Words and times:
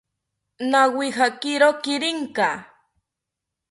Nawijakiro 0.69 1.69
kirinka 1.83 2.49